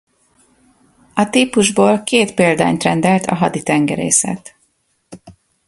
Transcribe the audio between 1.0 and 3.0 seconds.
A típusból két példányt